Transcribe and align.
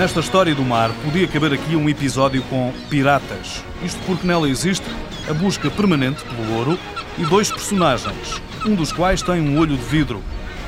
Nesta 0.00 0.20
história 0.20 0.54
do 0.54 0.64
mar, 0.64 0.90
podia 1.04 1.28
caber 1.28 1.52
aqui 1.52 1.76
um 1.76 1.86
episódio 1.86 2.42
com 2.44 2.72
piratas. 2.88 3.62
Isto 3.84 4.00
porque 4.06 4.26
nela 4.26 4.48
existe 4.48 4.86
a 5.28 5.34
busca 5.34 5.70
permanente 5.70 6.24
pelo 6.24 6.56
ouro 6.56 6.78
e 7.18 7.24
dois 7.26 7.52
personagens, 7.52 8.40
um 8.66 8.74
dos 8.74 8.92
quais 8.92 9.22
tem 9.22 9.40
um 9.40 9.58
olho 9.58 9.76
de 9.76 9.84
vidro. 9.84 10.22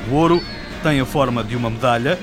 O 0.09 0.15
ouro 0.15 0.41
tem 0.81 0.99
a 0.99 1.05
forma 1.05 1.43
de 1.43 1.55
uma 1.55 1.69
medalha. 1.69 2.19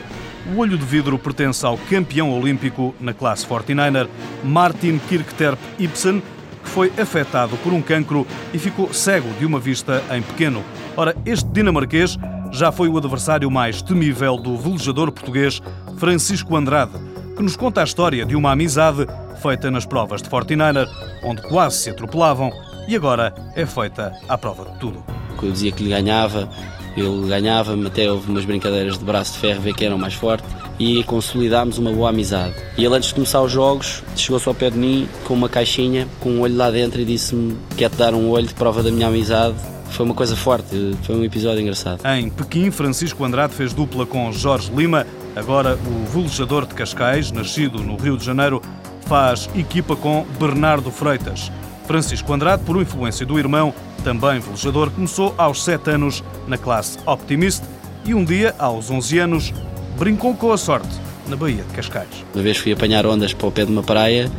O 0.54 0.58
olho 0.58 0.76
de 0.76 0.84
vidro 0.84 1.18
pertence 1.18 1.64
ao 1.64 1.76
campeão 1.76 2.30
olímpico 2.32 2.94
na 2.98 3.12
classe 3.12 3.46
49er, 3.46 4.08
Martin 4.42 4.98
Kirkterp 5.08 5.58
Ibsen, 5.78 6.22
que 6.62 6.68
foi 6.68 6.92
afetado 6.98 7.56
por 7.58 7.72
um 7.72 7.82
cancro 7.82 8.26
e 8.52 8.58
ficou 8.58 8.92
cego 8.92 9.28
de 9.38 9.46
uma 9.46 9.60
vista 9.60 10.02
em 10.10 10.22
pequeno. 10.22 10.64
Ora, 10.96 11.16
este 11.24 11.48
dinamarquês 11.50 12.18
já 12.52 12.72
foi 12.72 12.88
o 12.88 12.96
adversário 12.96 13.50
mais 13.50 13.80
temível 13.80 14.36
do 14.36 14.56
velejador 14.56 15.12
português 15.12 15.60
Francisco 15.98 16.56
Andrade, 16.56 16.92
que 17.36 17.42
nos 17.42 17.56
conta 17.56 17.80
a 17.80 17.84
história 17.84 18.26
de 18.26 18.34
uma 18.34 18.52
amizade 18.52 19.06
feita 19.40 19.70
nas 19.70 19.86
provas 19.86 20.20
de 20.20 20.28
49er, 20.28 20.86
onde 21.22 21.42
quase 21.42 21.78
se 21.78 21.90
atropelavam 21.90 22.50
e 22.88 22.96
agora 22.96 23.32
é 23.54 23.64
feita 23.64 24.12
à 24.28 24.36
prova 24.36 24.64
de 24.64 24.78
tudo. 24.78 25.19
Eu 25.46 25.52
dizia 25.52 25.72
que 25.72 25.82
lhe 25.82 25.90
ganhava, 25.90 26.48
ele 26.96 27.28
ganhava-me, 27.28 27.86
até 27.86 28.10
houve 28.10 28.30
umas 28.30 28.44
brincadeiras 28.44 28.98
de 28.98 29.04
braço 29.04 29.34
de 29.34 29.38
ferro, 29.38 29.60
ver 29.60 29.74
quem 29.74 29.86
era 29.86 29.96
o 29.96 29.98
mais 29.98 30.14
forte 30.14 30.44
e 30.78 31.04
consolidámos 31.04 31.76
uma 31.76 31.92
boa 31.92 32.08
amizade. 32.08 32.54
E 32.76 32.84
ele, 32.84 32.96
antes 32.96 33.10
de 33.10 33.14
começar 33.14 33.42
os 33.42 33.52
jogos, 33.52 34.02
chegou-se 34.16 34.48
ao 34.48 34.54
pé 34.54 34.70
de 34.70 34.78
mim 34.78 35.06
com 35.24 35.34
uma 35.34 35.48
caixinha, 35.48 36.08
com 36.18 36.30
um 36.30 36.40
olho 36.40 36.56
lá 36.56 36.70
dentro 36.70 37.00
e 37.00 37.04
disse-me: 37.04 37.56
Quer-te 37.76 37.96
dar 37.96 38.14
um 38.14 38.30
olho 38.30 38.46
de 38.46 38.54
prova 38.54 38.82
da 38.82 38.90
minha 38.90 39.06
amizade? 39.06 39.54
Foi 39.90 40.06
uma 40.06 40.14
coisa 40.14 40.34
forte, 40.36 40.96
foi 41.02 41.16
um 41.16 41.24
episódio 41.24 41.60
engraçado. 41.60 42.00
Em 42.06 42.30
Pequim, 42.30 42.70
Francisco 42.70 43.24
Andrade 43.24 43.52
fez 43.52 43.72
dupla 43.72 44.06
com 44.06 44.32
Jorge 44.32 44.72
Lima. 44.74 45.06
Agora, 45.36 45.78
o 45.86 46.06
velejador 46.06 46.66
de 46.66 46.74
Cascais, 46.74 47.30
nascido 47.30 47.82
no 47.82 47.96
Rio 47.96 48.16
de 48.16 48.24
Janeiro, 48.24 48.62
faz 49.06 49.50
equipa 49.54 49.94
com 49.96 50.24
Bernardo 50.38 50.90
Freitas. 50.90 51.50
Francisco 51.86 52.32
Andrade, 52.32 52.62
por 52.62 52.80
influência 52.80 53.26
do 53.26 53.38
irmão, 53.38 53.74
também 54.00 54.40
velejador, 54.40 54.90
começou 54.90 55.34
aos 55.36 55.62
7 55.64 55.90
anos 55.90 56.24
na 56.46 56.58
classe 56.58 56.98
Optimist 57.06 57.62
e 58.04 58.14
um 58.14 58.24
dia, 58.24 58.54
aos 58.58 58.90
11 58.90 59.18
anos, 59.18 59.54
brincou 59.98 60.34
com 60.34 60.52
a 60.52 60.58
sorte 60.58 60.88
na 61.28 61.36
Baía 61.36 61.62
de 61.62 61.74
Cascais. 61.74 62.24
Uma 62.34 62.42
vez 62.42 62.56
fui 62.56 62.72
apanhar 62.72 63.06
ondas 63.06 63.32
para 63.32 63.46
o 63.46 63.52
pé 63.52 63.64
de 63.64 63.72
uma 63.72 63.82
praia 63.82 64.30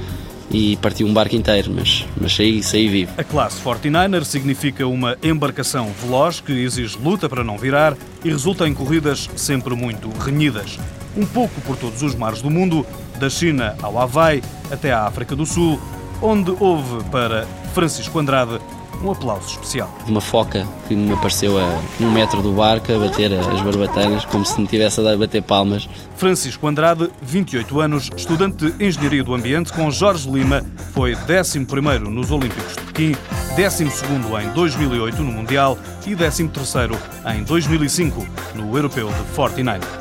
e 0.50 0.76
partiu 0.78 1.08
um 1.08 1.14
barco 1.14 1.36
inteiro, 1.36 1.72
mas, 1.74 2.06
mas 2.20 2.36
saí, 2.36 2.62
saí 2.62 2.88
vivo. 2.90 3.14
A 3.18 3.24
classe 3.24 3.62
49er 3.62 4.24
significa 4.24 4.86
uma 4.86 5.18
embarcação 5.24 5.92
veloz 6.02 6.40
que 6.42 6.52
exige 6.52 6.98
luta 6.98 7.30
para 7.30 7.44
não 7.44 7.58
virar 7.58 7.96
e 8.24 8.30
resulta 8.30 8.68
em 8.68 8.74
corridas 8.74 9.30
sempre 9.36 9.76
muito 9.76 10.10
renhidas. 10.20 10.78
Um 11.16 11.26
pouco 11.26 11.60
por 11.62 11.78
todos 11.78 12.02
os 12.04 12.16
mares 12.16 12.42
do 12.42 12.50
mundo, 12.50 12.86
da 13.20 13.30
China 13.30 13.76
ao 13.82 14.00
Havaí 14.00 14.42
até 14.70 14.92
à 14.92 15.06
África 15.06 15.36
do 15.36 15.46
Sul, 15.46 15.80
onde 16.22 16.52
houve 16.60 17.04
para 17.06 17.48
Francisco 17.74 18.20
Andrade 18.20 18.60
um 19.04 19.12
aplauso 19.12 19.48
especial. 19.48 19.90
Uma 20.08 20.22
foca 20.22 20.68
que 20.88 20.96
me 20.96 21.14
apareceu 21.14 21.58
a 21.58 21.80
um 22.00 22.12
metro 22.12 22.42
do 22.42 22.52
barco 22.52 22.92
a 22.94 23.00
bater 23.00 23.34
as 23.34 23.62
barbatanas, 23.62 24.26
como 24.26 24.46
se 24.46 24.60
me 24.60 24.68
tivesse 24.68 25.00
a 25.02 25.18
bater 25.18 25.42
palmas. 25.42 25.90
Francisco 26.16 26.68
Andrade, 26.68 27.10
28 27.22 27.80
anos, 27.80 28.10
estudante 28.16 28.72
de 28.72 28.86
Engenharia 28.86 29.24
do 29.24 29.34
Ambiente, 29.34 29.74
com 29.74 29.90
Jorge 29.90 30.30
Lima, 30.30 30.64
foi 30.94 31.16
11 31.16 31.60
nos 32.10 32.32
Olímpicos 32.32 32.76
de 32.76 32.82
Pequim, 32.84 33.16
12 33.56 33.84
em 34.44 34.54
2008 34.54 35.22
no 35.22 35.32
Mundial 35.32 35.78
e 36.06 36.16
13 36.16 36.44
em 36.44 37.44
2005 37.44 38.28
no 38.56 38.76
Europeu 38.76 39.08
de 39.08 39.36
49. 39.36 40.01